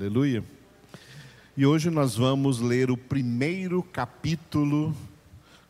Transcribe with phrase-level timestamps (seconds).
[0.00, 0.42] Aleluia.
[1.54, 4.96] E hoje nós vamos ler o primeiro capítulo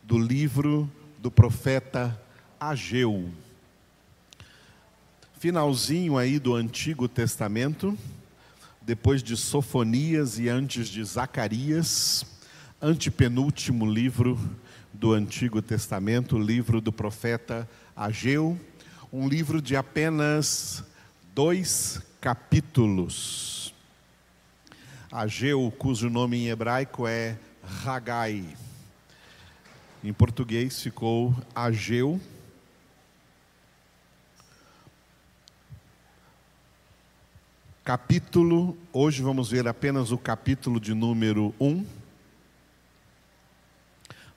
[0.04, 2.16] do livro do profeta
[2.60, 3.28] Ageu.
[5.36, 7.98] Finalzinho aí do Antigo Testamento,
[8.80, 12.24] depois de Sofonias e antes de Zacarias,
[12.80, 14.38] antepenúltimo livro
[14.92, 18.56] do Antigo Testamento, o livro do profeta Ageu,
[19.12, 20.84] um livro de apenas
[21.34, 23.59] dois capítulos.
[25.12, 28.44] Ageu, cujo nome em hebraico é Ragai.
[30.04, 32.20] Em português ficou Ageu.
[37.82, 41.84] Capítulo, hoje vamos ver apenas o capítulo de número 1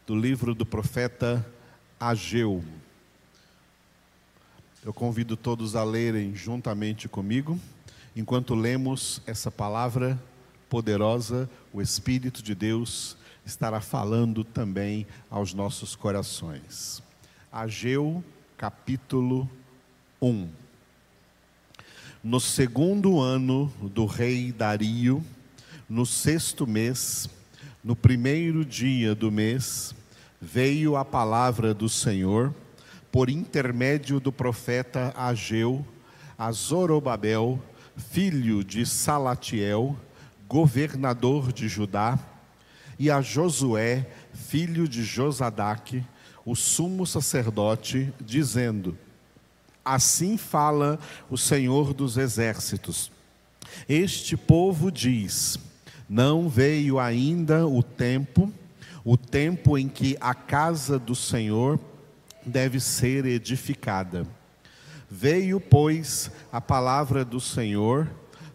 [0.07, 1.45] do livro do profeta
[1.99, 2.63] Ageu.
[4.83, 7.59] Eu convido todos a lerem juntamente comigo,
[8.15, 10.19] enquanto lemos essa palavra
[10.73, 17.03] poderosa, o Espírito de Deus estará falando também aos nossos corações.
[17.51, 18.23] Ageu,
[18.57, 19.47] capítulo
[20.19, 20.49] 1.
[22.23, 25.23] No segundo ano do rei Dario,
[25.87, 27.29] no sexto mês,
[27.83, 29.93] no primeiro dia do mês,
[30.41, 32.51] veio a palavra do Senhor,
[33.11, 35.85] por intermédio do profeta Ageu,
[36.35, 37.61] a Zorobabel,
[37.95, 39.95] filho de Salatiel,
[40.53, 42.19] governador de Judá,
[42.99, 46.05] e a Josué, filho de Josadaque,
[46.45, 48.95] o sumo sacerdote, dizendo:
[49.83, 53.11] Assim fala o Senhor dos exércitos.
[53.89, 55.57] Este povo diz:
[56.07, 58.53] Não veio ainda o tempo,
[59.03, 61.79] o tempo em que a casa do Senhor
[62.45, 64.27] deve ser edificada.
[65.09, 68.07] Veio, pois, a palavra do Senhor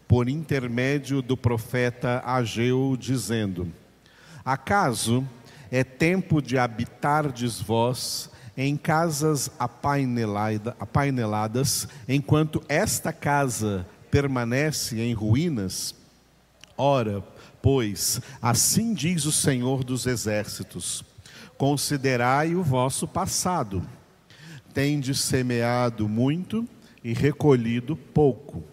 [0.08, 3.70] por intermédio do profeta Ageu, dizendo:
[4.42, 5.28] Acaso
[5.70, 9.50] é tempo de habitardes vós em casas
[10.80, 15.94] apaineladas, enquanto esta casa permanece em ruínas?
[16.76, 17.22] Ora,
[17.60, 21.04] pois, assim diz o Senhor dos Exércitos:
[21.58, 23.82] Considerai o vosso passado.
[24.72, 26.66] Tendes semeado muito
[27.04, 28.64] e recolhido pouco.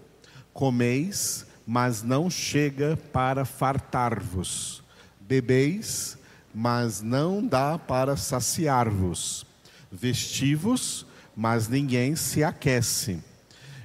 [0.56, 4.84] Comeis, mas não chega para fartar-vos
[5.28, 6.18] Bebeis,
[6.54, 9.46] mas não dá para saciar-vos.
[9.92, 11.06] Vestivos,
[11.36, 13.20] mas ninguém se aquece.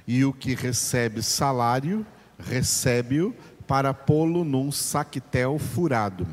[0.07, 2.07] E o que recebe salário,
[2.39, 3.35] recebe-o
[3.67, 6.27] para pô-lo num saquetel furado.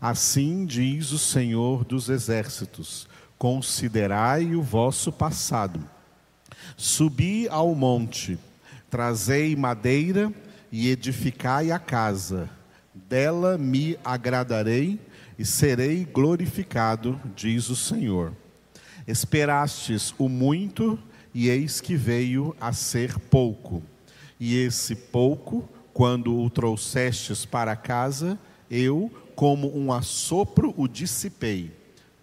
[0.00, 3.06] Assim diz o Senhor dos Exércitos:
[3.38, 5.80] Considerai o vosso passado.
[6.76, 8.38] Subi ao monte,
[8.94, 10.32] trazei madeira
[10.70, 12.48] e edificai a casa
[12.94, 15.00] dela me agradarei
[15.36, 18.32] e serei glorificado, diz o Senhor.
[19.04, 20.96] Esperastes o muito,
[21.34, 23.82] e eis que veio a ser pouco.
[24.38, 28.38] E esse pouco, quando o trouxestes para casa,
[28.70, 31.72] eu, como um assopro, o dissipei.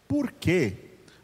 [0.08, 0.78] Por quê?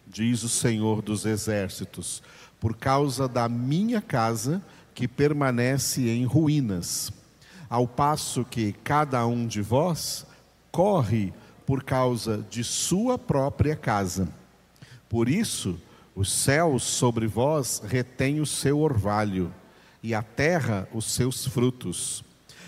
[0.05, 2.21] Diz o Senhor dos Exércitos.
[2.59, 4.61] Por causa da minha casa,
[4.97, 7.13] que permanece em ruínas
[7.69, 10.25] ao passo que cada um de vós
[10.71, 11.31] corre
[11.67, 14.27] por causa de sua própria casa.
[15.07, 15.79] Por isso,
[16.15, 19.53] os céus sobre vós retêm o seu orvalho,
[20.01, 22.23] e a terra os seus frutos.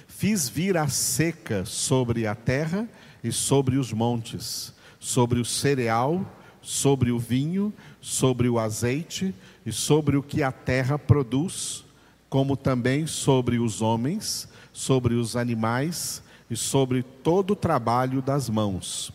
[0.07, 2.87] Fiz vir a seca sobre a terra
[3.23, 6.23] e sobre os montes, sobre o cereal,
[6.61, 9.33] sobre o vinho, sobre o azeite
[9.65, 11.88] e sobre o que a terra produz,
[12.29, 14.47] como também sobre os homens
[14.79, 19.11] sobre os animais e sobre todo o trabalho das mãos.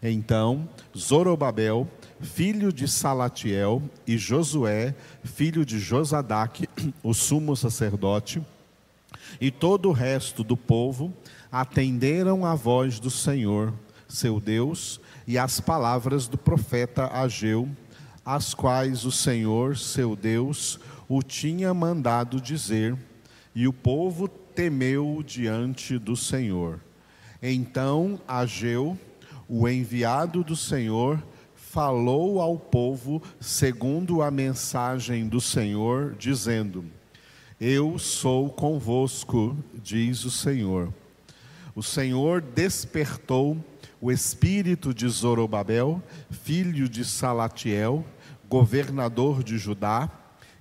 [0.00, 1.88] Então, Zorobabel,
[2.20, 6.68] filho de Salatiel, e Josué, filho de Josadaque,
[7.02, 8.40] o sumo sacerdote,
[9.40, 11.12] e todo o resto do povo
[11.50, 13.72] atenderam à voz do Senhor,
[14.08, 17.68] seu Deus, e às palavras do profeta Ageu,
[18.24, 20.78] as quais o Senhor, seu Deus,
[21.08, 22.96] o tinha mandado dizer,
[23.54, 26.80] e o povo temeu diante do Senhor.
[27.42, 28.98] Então Ageu,
[29.48, 31.22] o enviado do Senhor,
[31.54, 36.84] falou ao povo segundo a mensagem do Senhor, dizendo:
[37.60, 40.92] Eu sou convosco, diz o Senhor.
[41.74, 43.56] O Senhor despertou
[44.02, 48.04] o espírito de Zorobabel, filho de Salatiel,
[48.48, 50.10] governador de Judá,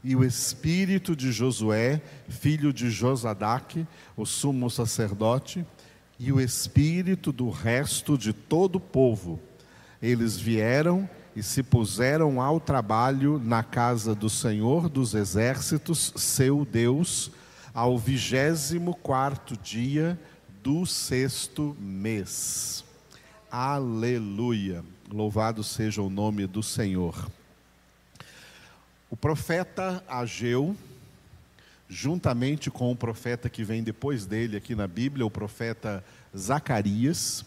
[0.04, 5.66] e o espírito de Josué, filho de Josadaque, o sumo sacerdote,
[6.20, 9.40] e o espírito do resto de todo o povo.
[10.00, 17.32] Eles vieram e se puseram ao trabalho na casa do Senhor dos exércitos, seu Deus,
[17.74, 20.20] ao vigésimo quarto dia
[20.62, 22.91] do sexto mês.
[23.52, 24.82] Aleluia!
[25.12, 27.30] Louvado seja o nome do Senhor.
[29.10, 30.74] O profeta Ageu,
[31.90, 36.02] juntamente com o profeta que vem depois dele aqui na Bíblia, o profeta
[36.34, 37.44] Zacarias,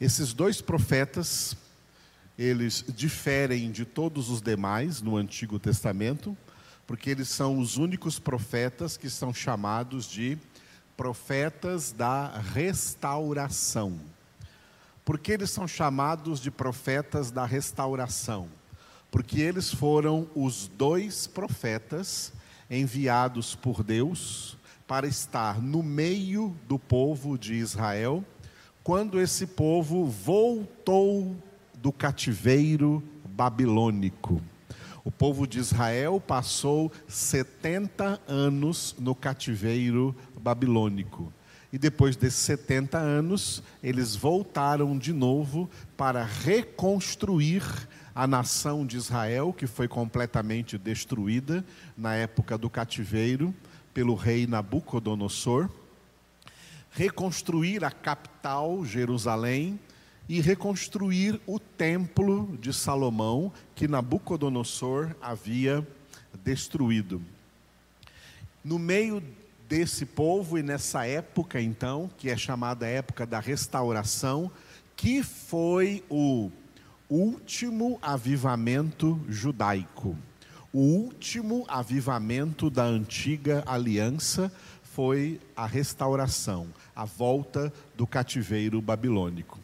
[0.00, 1.56] esses dois profetas,
[2.36, 6.36] eles diferem de todos os demais no Antigo Testamento,
[6.84, 10.36] porque eles são os únicos profetas que são chamados de
[10.96, 14.00] profetas da restauração.
[15.04, 18.48] Por que eles são chamados de profetas da restauração?
[19.12, 22.32] porque eles foram os dois profetas
[22.70, 24.56] enviados por Deus
[24.88, 28.24] para estar no meio do povo de Israel,
[28.82, 31.36] quando esse povo voltou
[31.74, 34.40] do cativeiro babilônico.
[35.04, 41.30] O povo de Israel passou 70 anos no cativeiro babilônico.
[41.72, 47.62] E depois desses 70 anos, eles voltaram de novo para reconstruir
[48.14, 51.64] a nação de Israel, que foi completamente destruída
[51.96, 53.54] na época do cativeiro
[53.94, 55.70] pelo rei Nabucodonosor,
[56.90, 59.80] reconstruir a capital, Jerusalém,
[60.28, 65.86] e reconstruir o templo de Salomão, que Nabucodonosor havia
[66.44, 67.20] destruído.
[68.64, 69.22] No meio
[69.72, 74.52] desse povo e nessa época, então, que é chamada época da restauração,
[74.94, 76.50] que foi o
[77.08, 80.14] último avivamento judaico.
[80.74, 84.52] O último avivamento da antiga aliança
[84.82, 89.58] foi a restauração, a volta do cativeiro babilônico.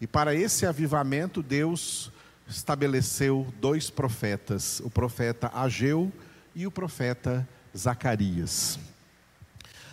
[0.00, 2.12] E para esse avivamento, Deus
[2.48, 6.12] estabeleceu dois profetas, o profeta Ageu
[6.54, 7.46] e o profeta
[7.76, 8.78] Zacarias.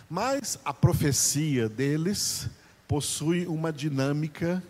[0.08, 2.48] Mas a profecia deles
[2.86, 4.62] possui uma dinâmica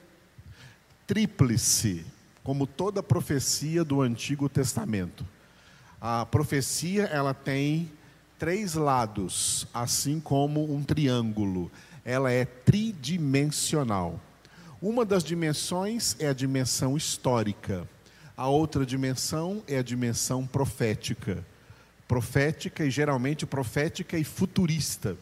[1.06, 2.04] tríplice
[2.42, 5.26] como toda profecia do Antigo Testamento.
[6.00, 7.90] A profecia ela tem
[8.38, 11.70] três lados, assim como um triângulo.
[12.04, 14.18] Ela é tridimensional.
[14.80, 17.86] Uma das dimensões é a dimensão histórica.
[18.36, 21.44] A outra dimensão é a dimensão profética.
[22.06, 25.16] Profética e geralmente profética e futurista.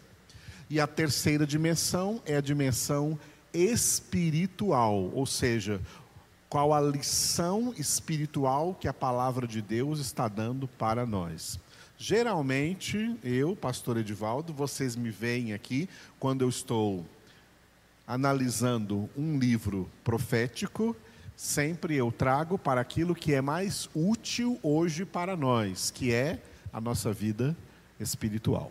[0.69, 3.19] E a terceira dimensão é a dimensão
[3.53, 5.81] espiritual, ou seja,
[6.49, 11.59] qual a lição espiritual que a palavra de Deus está dando para nós.
[11.99, 15.89] Geralmente, eu, pastor Edivaldo, vocês me veem aqui
[16.19, 17.05] quando eu estou
[18.07, 20.95] analisando um livro profético,
[21.37, 26.41] sempre eu trago para aquilo que é mais útil hoje para nós, que é
[26.73, 27.57] a nossa vida
[27.99, 28.71] espiritual.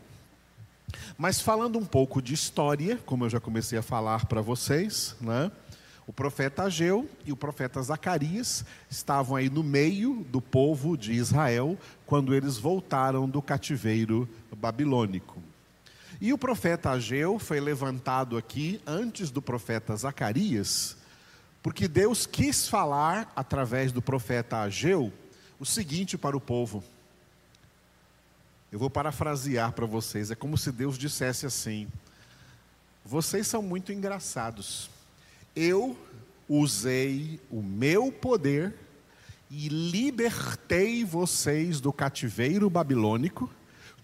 [1.18, 5.52] Mas falando um pouco de história, como eu já comecei a falar para vocês, né?
[6.06, 11.78] O profeta Ageu e o profeta Zacarias estavam aí no meio do povo de Israel
[12.06, 15.42] quando eles voltaram do cativeiro babilônico.
[16.20, 20.98] E o profeta Ageu foi levantado aqui antes do profeta Zacarias,
[21.62, 25.12] porque Deus quis falar através do profeta Ageu
[25.58, 26.84] o seguinte para o povo.
[28.74, 31.88] Eu vou parafrasear para vocês, é como se Deus dissesse assim:
[33.06, 34.90] Vocês são muito engraçados
[35.56, 35.98] eu
[36.48, 38.76] usei o meu poder
[39.50, 43.50] e libertei vocês do cativeiro babilônico,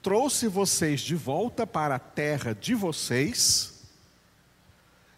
[0.02, 3.82] trouxe vocês de volta para a terra de vocês,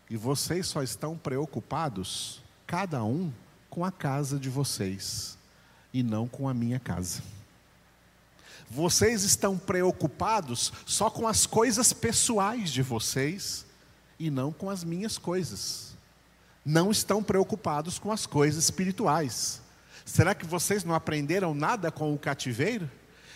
[0.10, 3.32] e vocês só estão preocupados, cada um,
[3.70, 5.38] com a casa de vocês,
[5.94, 7.22] e não com a minha casa.
[8.74, 13.66] Vocês estão preocupados só com as coisas pessoais de vocês,
[14.18, 15.94] e não com as minhas coisas
[16.64, 19.62] não estão preocupados com as coisas espirituais.
[20.06, 22.90] Será que vocês não aprenderam nada com o cativeiro?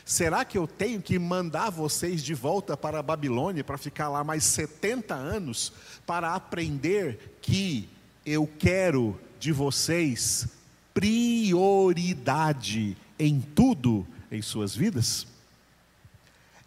[0.05, 4.23] Será que eu tenho que mandar vocês de volta para a Babilônia para ficar lá
[4.23, 5.73] mais 70 anos
[6.05, 7.89] para aprender que
[8.25, 10.47] eu quero de vocês
[10.93, 15.25] prioridade em tudo em suas vidas?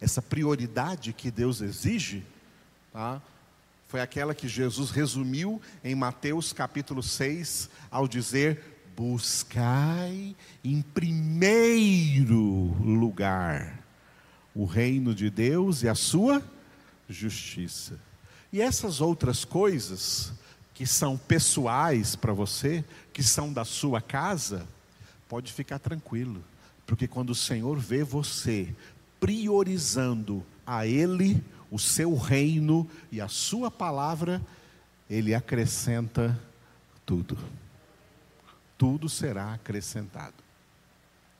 [0.01, 2.25] Essa prioridade que Deus exige,
[2.91, 3.21] tá?
[3.89, 12.37] foi aquela que Jesus resumiu em Mateus capítulo 6, ao dizer: buscai em primeiro
[12.83, 13.79] lugar
[14.53, 16.43] o reino de Deus e a sua
[17.09, 17.99] justiça.
[18.53, 20.33] E essas outras coisas
[20.73, 24.67] que são pessoais para você, que são da sua casa,
[25.27, 26.43] pode ficar tranquilo,
[26.89, 28.75] porque quando o Senhor vê você
[29.19, 34.41] priorizando a Ele, o seu reino e a sua palavra,
[35.07, 36.35] Ele acrescenta
[37.05, 37.37] tudo.
[38.75, 40.33] Tudo será acrescentado.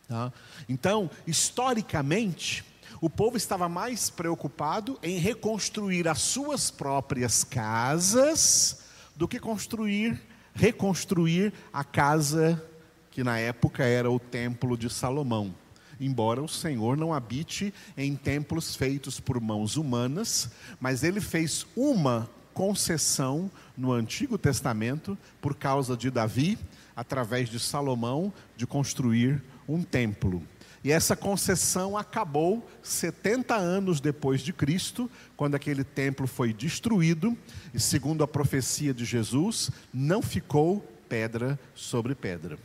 [0.08, 0.32] Tá?
[0.68, 2.64] Então, historicamente,
[3.02, 8.84] o povo estava mais preocupado em reconstruir as suas próprias casas
[9.16, 10.22] do que construir,
[10.54, 12.64] reconstruir a casa
[13.12, 15.54] que na época era o templo de Salomão.
[16.00, 20.50] Embora o Senhor não habite em templos feitos por mãos humanas,
[20.80, 26.58] mas ele fez uma concessão no Antigo Testamento por causa de Davi,
[26.96, 30.44] através de Salomão, de construir um templo.
[30.84, 37.38] E essa concessão acabou 70 anos depois de Cristo, quando aquele templo foi destruído,
[37.74, 42.58] e segundo a profecia de Jesus, não ficou pedra sobre pedra.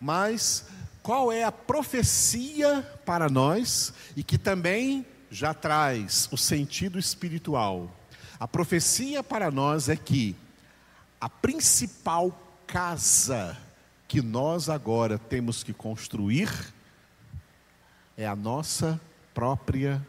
[0.00, 0.64] Mas
[1.02, 7.90] qual é a profecia para nós e que também já traz o sentido espiritual?
[8.38, 10.36] A profecia para nós é que
[11.20, 12.30] a principal
[12.66, 13.56] casa
[14.06, 16.50] que nós agora temos que construir
[18.16, 19.00] é a nossa
[19.34, 20.06] própria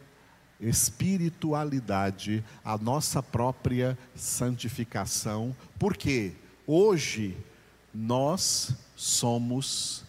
[0.60, 6.32] espiritualidade, a nossa própria santificação, porque
[6.66, 7.36] hoje
[7.92, 10.04] nós somos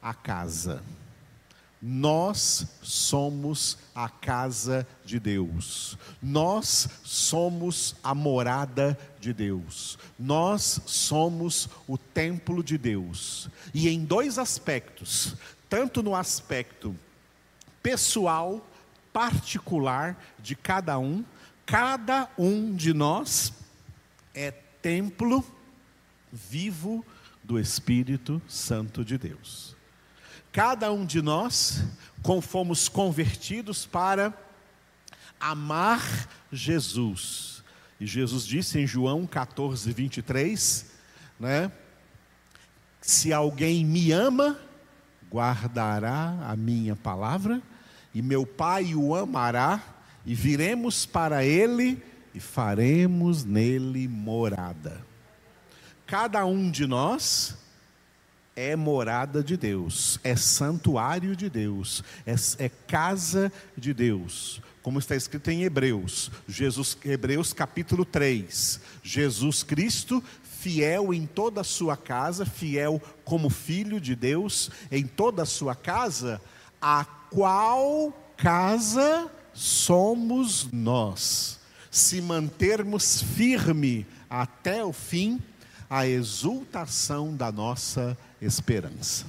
[0.00, 0.82] a casa.
[1.84, 5.98] Nós somos a casa de Deus.
[6.22, 9.98] Nós somos a morada de Deus.
[10.16, 13.48] Nós somos o templo de Deus.
[13.74, 15.34] E em dois aspectos,
[15.68, 16.96] tanto no aspecto
[17.82, 18.64] pessoal,
[19.12, 21.24] particular de cada um,
[21.66, 23.52] cada um de nós
[24.32, 25.44] é templo
[26.32, 27.04] vivo
[27.42, 29.76] do Espírito Santo de Deus.
[30.52, 31.82] Cada um de nós,
[32.40, 34.32] fomos convertidos para
[35.40, 37.64] amar Jesus.
[37.98, 40.92] E Jesus disse em João 14, 23,
[41.40, 41.72] né?
[43.00, 44.58] Se alguém me ama,
[45.30, 47.62] guardará a minha palavra,
[48.14, 49.82] e meu Pai o amará,
[50.24, 52.00] e viremos para ele
[52.34, 55.04] e faremos nele morada.
[56.12, 57.56] Cada um de nós
[58.54, 62.34] é morada de Deus, é santuário de Deus, é,
[62.66, 68.78] é, casa de Deus, como está escrito em Hebreus, Jesus, Hebreus capítulo 3.
[69.02, 75.44] Jesus Cristo, fiel em toda a sua casa, fiel como filho de Deus em toda
[75.44, 76.42] a sua casa,
[76.78, 81.58] a qual casa somos nós,
[81.90, 85.40] se mantermos firme até o fim
[85.92, 89.26] a exultação da nossa esperança.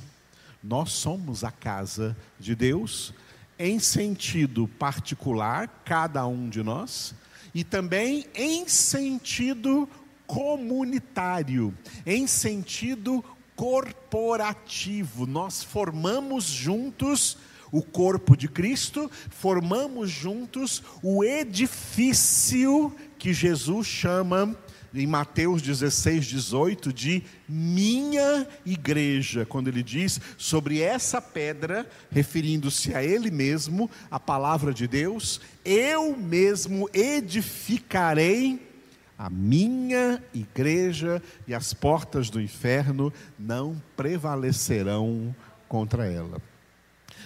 [0.63, 3.13] Nós somos a casa de Deus,
[3.59, 7.13] em sentido particular, cada um de nós,
[7.53, 9.89] e também em sentido
[10.25, 13.21] comunitário, em sentido
[13.57, 15.25] corporativo.
[15.25, 17.37] Nós formamos juntos
[17.73, 24.55] o corpo de Cristo, formamos juntos o edifício que Jesus chama
[24.93, 33.03] em Mateus 16, 18, de minha igreja, quando ele diz sobre essa pedra, referindo-se a
[33.03, 38.73] ele mesmo, a palavra de Deus, eu mesmo edificarei
[39.17, 45.35] a minha igreja e as portas do inferno não prevalecerão
[45.67, 46.41] contra ela.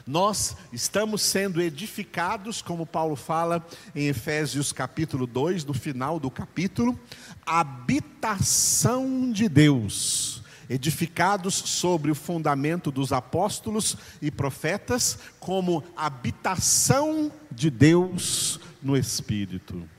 [0.08, 6.98] Nós estamos sendo edificados, como Paulo fala em Efésios capítulo 2, no final do capítulo,
[7.46, 18.62] habitação de Deus, edificados sobre o fundamento dos apóstolos e profetas, como habitação de Deus
[18.82, 19.90] no Espírito.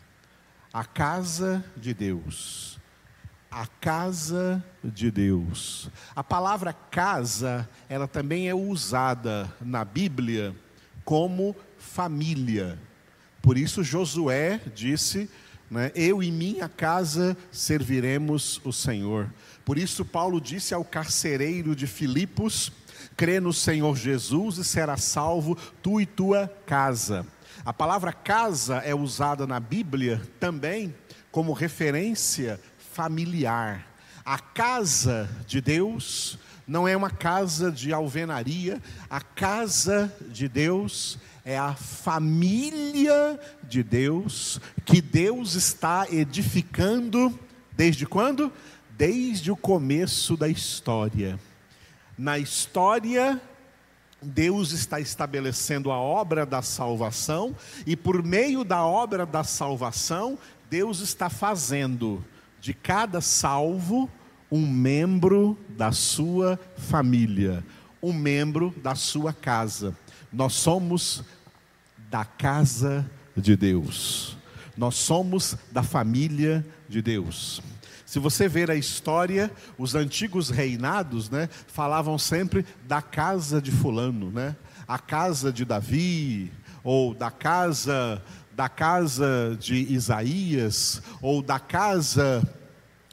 [0.72, 2.77] A casa de Deus
[3.50, 5.90] a casa de Deus.
[6.14, 10.54] A palavra casa, ela também é usada na Bíblia
[11.04, 12.78] como família.
[13.40, 15.30] Por isso Josué disse,
[15.70, 19.32] né, eu e minha casa serviremos o Senhor.
[19.64, 22.70] Por isso Paulo disse ao carcereiro de Filipos,
[23.16, 27.26] crê no Senhor Jesus e será salvo tu e tua casa.
[27.64, 30.94] A palavra casa é usada na Bíblia também
[31.30, 32.60] como referência
[32.98, 33.86] familiar.
[34.24, 36.36] A casa de Deus
[36.66, 44.60] não é uma casa de alvenaria, a casa de Deus é a família de Deus
[44.84, 47.38] que Deus está edificando
[47.70, 48.52] desde quando?
[48.96, 51.38] Desde o começo da história.
[52.18, 53.40] Na história,
[54.20, 57.54] Deus está estabelecendo a obra da salvação
[57.86, 60.36] e por meio da obra da salvação,
[60.68, 62.24] Deus está fazendo
[62.60, 64.10] de cada salvo
[64.50, 67.64] um membro da sua família,
[68.02, 69.96] um membro da sua casa.
[70.32, 71.22] Nós somos
[72.10, 74.36] da casa de Deus.
[74.76, 77.60] Nós somos da família de Deus.
[78.06, 84.30] Se você ver a história, os antigos reinados, né, falavam sempre da casa de fulano,
[84.30, 84.56] né?
[84.86, 86.50] A casa de Davi,
[86.82, 88.22] ou da casa
[88.58, 92.42] da casa de Isaías, ou da casa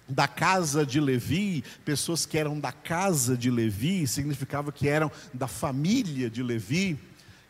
[0.09, 5.47] da casa de Levi, pessoas que eram da casa de Levi, significava que eram da
[5.47, 6.99] família de Levi.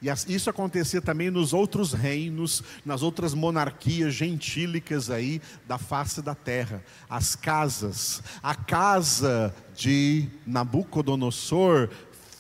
[0.01, 6.35] E isso acontecia também nos outros reinos, nas outras monarquias gentílicas aí da face da
[6.35, 6.83] terra.
[7.09, 11.89] As casas, a casa de Nabucodonosor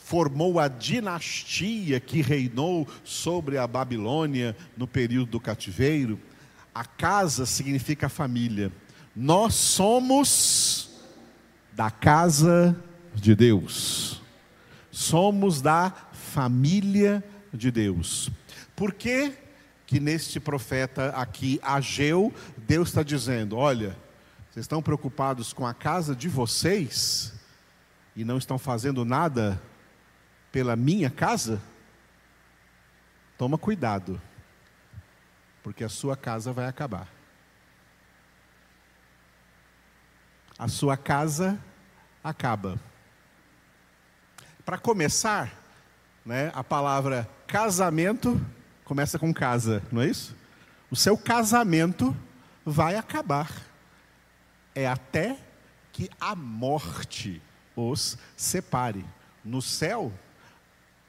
[0.05, 6.19] formou a dinastia que reinou sobre a Babilônia no período do cativeiro.
[6.75, 8.71] A casa significa família.
[9.15, 10.91] Nós somos
[11.73, 12.79] da casa
[13.15, 14.21] de Deus.
[14.91, 18.29] Somos da família de Deus.
[18.75, 19.33] Por que
[19.87, 23.97] que neste profeta aqui, Ageu, Deus está dizendo: olha,
[24.51, 27.33] vocês estão preocupados com a casa de vocês
[28.15, 29.59] e não estão fazendo nada
[30.55, 31.61] pela minha casa?
[33.37, 34.21] Toma cuidado,
[35.61, 37.09] porque a sua casa vai acabar.
[40.57, 41.59] a sua casa
[42.23, 42.79] acaba.
[44.63, 45.51] Para começar,
[46.25, 48.39] né, a palavra casamento
[48.85, 50.33] começa com casa, não é isso?
[50.89, 52.15] O seu casamento
[52.65, 53.51] vai acabar.
[54.73, 55.37] É até
[55.91, 57.41] que a morte
[57.75, 59.05] os separe.
[59.43, 60.13] No céu,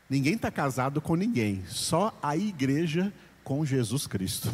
[0.09, 4.51] ninguém está casado com ninguém, só a igreja com Jesus Cristo.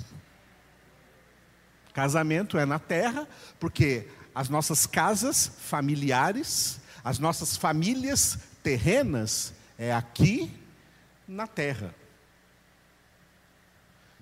[1.93, 3.29] Casamento é na terra,
[3.61, 10.51] porque as nossas casas familiares, as nossas famílias terrenas, é aqui
[11.29, 11.95] na terra.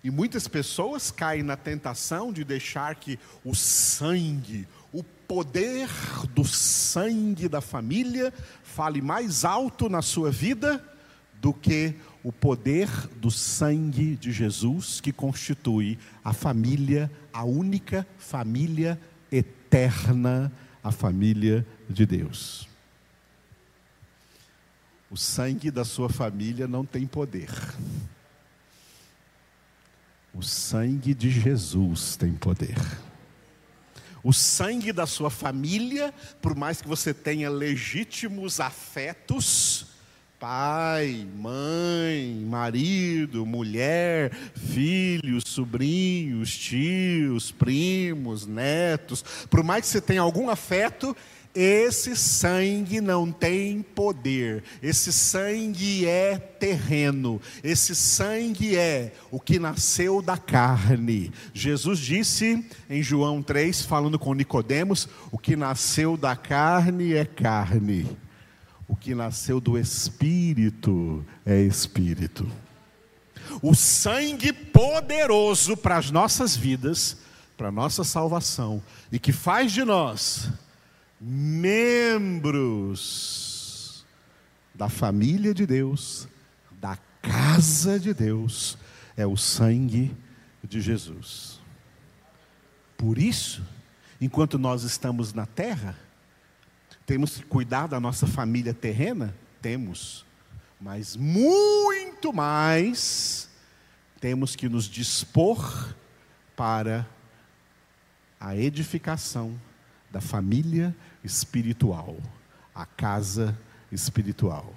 [0.03, 5.89] E muitas pessoas caem na tentação de deixar que o sangue, o poder
[6.35, 8.33] do sangue da família,
[8.65, 10.83] fale mais alto na sua vida
[11.41, 19.01] do que o poder do sangue de Jesus, que constitui a família, a única família
[19.33, 22.69] eterna a família de Deus.
[25.11, 27.51] O sangue da sua família não tem poder.
[30.33, 32.79] O sangue de Jesus tem poder.
[34.23, 39.87] O sangue da sua família, por mais que você tenha legítimos afetos,
[40.41, 50.49] pai, mãe, marido, mulher, filhos, sobrinhos, tios, primos, netos, por mais que você tenha algum
[50.49, 51.15] afeto,
[51.55, 60.23] esse sangue não tem poder, esse sangue é terreno, esse sangue é o que nasceu
[60.23, 61.31] da carne.
[61.53, 68.09] Jesus disse em João 3, falando com Nicodemos, o que nasceu da carne é carne
[68.91, 72.51] o que nasceu do Espírito é Espírito.
[73.63, 77.19] O sangue poderoso para as nossas vidas,
[77.57, 80.51] para a nossa salvação, e que faz de nós
[81.21, 82.05] membros
[84.75, 86.27] da família de Deus,
[86.73, 88.77] da casa de Deus,
[89.17, 90.11] é o sangue
[90.65, 91.61] de Jesus.
[92.97, 93.63] Por isso,
[94.21, 95.97] enquanto nós estamos na terra,
[97.11, 99.35] temos que cuidar da nossa família terrena?
[99.61, 100.25] Temos.
[100.81, 103.51] Mas muito mais,
[104.21, 105.93] temos que nos dispor
[106.55, 107.05] para
[108.39, 109.61] a edificação
[110.09, 110.95] da família
[111.25, 112.17] espiritual,
[112.73, 113.59] a casa
[113.91, 114.73] espiritual.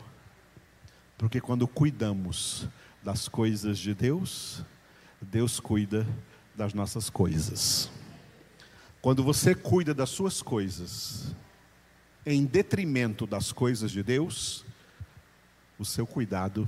[1.20, 2.68] Porque quando cuidamos
[3.04, 4.66] das coisas de Deus,
[5.22, 6.04] Deus cuida
[6.56, 7.92] das nossas coisas.
[9.04, 11.36] Quando você cuida das suas coisas,
[12.26, 14.66] em detrimento das coisas de Deus,
[15.78, 16.68] o seu cuidado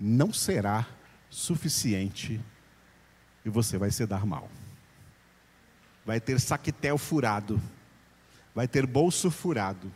[0.00, 0.86] não será
[1.28, 2.40] suficiente
[3.44, 4.48] e você vai se dar mal.
[6.06, 7.60] Vai ter saquetel furado,
[8.54, 9.92] vai ter bolso furado,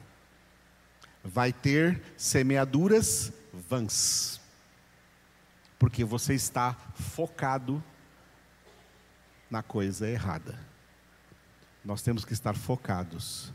[1.25, 4.41] vai ter semeaduras vãs,
[5.79, 7.83] porque você está focado
[9.51, 10.59] na coisa errada.
[11.85, 13.53] Nós temos que estar focados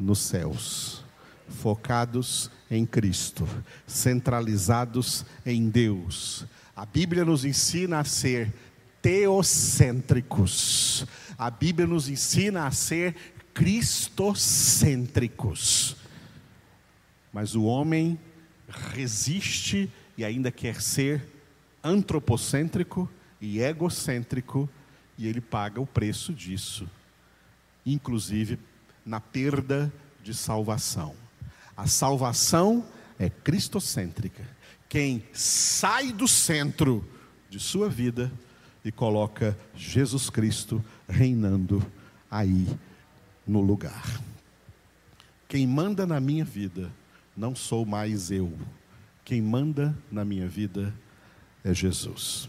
[0.00, 1.04] nos céus,
[1.48, 3.46] focados em Cristo,
[3.86, 6.46] centralizados em Deus.
[6.74, 8.50] A Bíblia nos ensina a ser
[9.02, 11.04] teocêntricos.
[11.36, 13.14] A Bíblia nos ensina a ser
[13.52, 15.94] cristocêntricos.
[17.32, 18.18] Mas o homem
[18.94, 21.22] resiste e ainda quer ser
[21.82, 23.08] antropocêntrico
[23.40, 24.68] e egocêntrico,
[25.16, 26.88] e ele paga o preço disso,
[27.86, 28.58] inclusive
[29.04, 31.14] na perda de salvação.
[31.76, 32.84] A salvação
[33.18, 34.46] é cristocêntrica.
[34.88, 37.08] Quem sai do centro
[37.48, 38.30] de sua vida
[38.84, 41.84] e coloca Jesus Cristo reinando
[42.30, 42.66] aí
[43.46, 44.20] no lugar.
[45.48, 46.90] Quem manda na minha vida
[47.36, 48.52] não sou mais eu.
[49.24, 50.94] Quem manda na minha vida
[51.64, 52.48] é Jesus.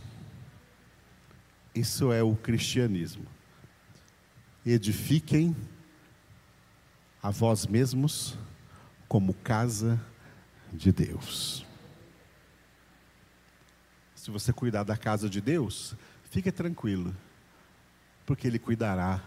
[1.74, 3.26] Isso é o cristianismo.
[4.66, 5.56] Edifiquem
[7.22, 8.38] a vós mesmos
[9.08, 10.00] como casa
[10.72, 11.66] de Deus.
[14.16, 15.96] Se você cuidar da casa de Deus,
[16.30, 17.16] fique tranquilo,
[18.26, 19.22] porque Ele cuidará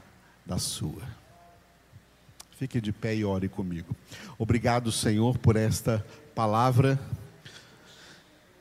[0.47, 1.03] da sua.
[2.57, 3.95] Fique de pé e ore comigo.
[4.39, 6.05] Obrigado, Senhor, por esta
[6.35, 6.99] palavra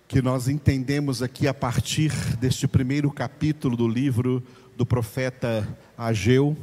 [0.08, 4.43] que nós entendemos aqui a partir deste primeiro capítulo do livro
[4.76, 5.67] do profeta
[5.98, 6.58] Ageu.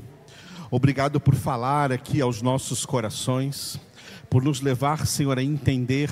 [0.73, 3.77] Obrigado por falar aqui aos nossos corações,
[4.31, 6.09] por nos levar, Senhor, a entender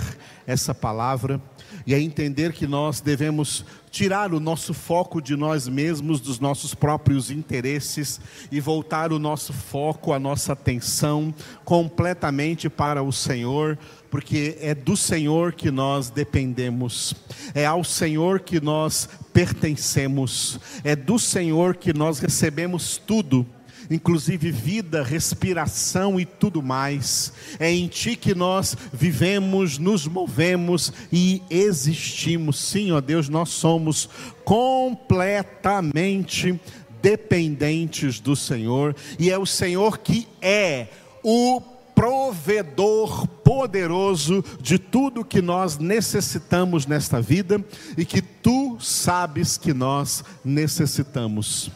[0.49, 1.41] essa palavra
[1.87, 6.75] e a entender que nós devemos tirar o nosso foco de nós mesmos, dos nossos
[6.75, 11.33] próprios interesses e voltar o nosso foco, a nossa atenção
[11.65, 13.79] completamente para o Senhor,
[14.11, 17.15] porque é do Senhor que nós dependemos,
[17.55, 23.47] é ao Senhor que nós pertencemos, é do Senhor que nós recebemos tudo
[23.91, 27.33] inclusive vida, respiração e tudo mais.
[27.59, 32.59] É em Ti que nós vivemos, nos movemos e existimos.
[32.59, 34.09] Sim, ó Deus, nós somos
[34.45, 36.59] completamente
[37.01, 40.89] dependentes do Senhor, e é o Senhor que é
[41.23, 41.61] o
[41.95, 47.65] provedor poderoso de tudo que nós necessitamos nesta vida
[47.97, 51.71] e que tu sabes que nós necessitamos.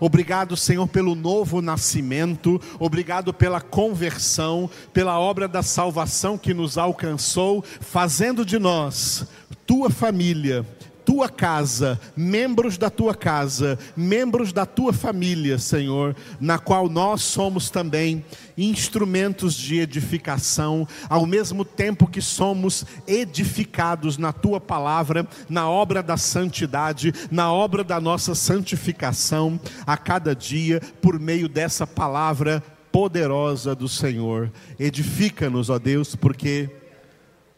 [0.00, 7.64] Obrigado, Senhor, pelo novo nascimento, obrigado pela conversão, pela obra da salvação que nos alcançou,
[7.80, 9.26] fazendo de nós,
[9.66, 10.66] tua família,
[11.04, 17.68] tua casa, membros da tua casa, membros da tua família, Senhor, na qual nós somos
[17.68, 18.24] também
[18.56, 26.16] instrumentos de edificação, ao mesmo tempo que somos edificados na tua palavra, na obra da
[26.16, 33.88] santidade, na obra da nossa santificação, a cada dia, por meio dessa palavra poderosa do
[33.88, 34.50] Senhor.
[34.78, 36.70] Edifica-nos, ó Deus, porque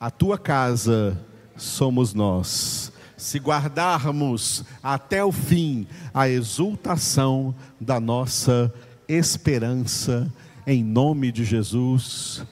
[0.00, 1.18] a tua casa
[1.56, 8.72] somos nós se guardarmos até o fim a exultação da nossa
[9.08, 10.30] esperança,
[10.66, 12.44] em nome de Jesus.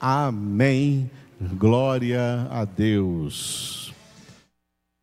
[0.00, 1.10] Amém.
[1.58, 3.81] Glória a Deus.